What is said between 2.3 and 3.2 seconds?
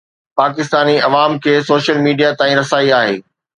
تائين رسائي آهي